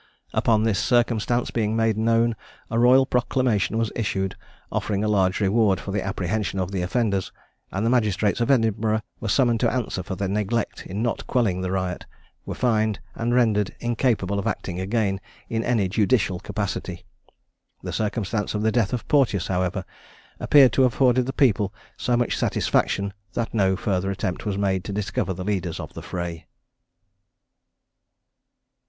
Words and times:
Upon 0.33 0.63
this 0.63 0.79
circumstance 0.79 1.51
being 1.51 1.75
made 1.75 1.95
known, 1.95 2.35
a 2.71 2.79
royal 2.79 3.05
proclamation 3.05 3.77
was 3.77 3.91
issued, 3.95 4.35
offering 4.71 5.03
a 5.03 5.07
large 5.07 5.39
reward 5.39 5.79
for 5.79 5.91
the 5.91 6.03
apprehension 6.03 6.57
of 6.57 6.71
the 6.71 6.81
offenders; 6.81 7.31
and 7.71 7.85
the 7.85 7.89
magistrates 7.91 8.41
of 8.41 8.49
Edinburgh 8.49 9.01
were 9.19 9.27
summoned 9.29 9.59
to 9.59 9.69
answer 9.71 10.01
for 10.01 10.15
their 10.15 10.27
neglect 10.27 10.87
in 10.87 11.03
not 11.03 11.27
quelling 11.27 11.61
the 11.61 11.69
riot, 11.71 12.07
were 12.47 12.55
fined, 12.55 12.99
and 13.13 13.35
rendered 13.35 13.75
incapable 13.79 14.39
of 14.39 14.47
acting 14.47 14.79
again 14.79 15.21
in 15.49 15.63
any 15.63 15.87
judicial 15.87 16.39
capacity. 16.39 17.05
The 17.83 17.93
circumstance 17.93 18.55
of 18.55 18.63
the 18.63 18.71
death 18.71 18.93
of 18.93 19.07
Porteous, 19.07 19.49
however, 19.49 19.85
appeared 20.39 20.73
to 20.73 20.81
have 20.81 20.93
afforded 20.93 21.27
the 21.27 21.31
people 21.31 21.75
so 21.95 22.17
much 22.17 22.35
satisfaction, 22.37 23.13
that 23.33 23.53
no 23.53 23.75
further 23.75 24.09
attempt 24.09 24.47
was 24.47 24.57
made 24.57 24.83
to 24.85 24.91
discover 24.91 25.35
the 25.35 25.43
leaders 25.45 25.79
of 25.79 25.93
the 25.93 26.01
fray. 26.01 26.47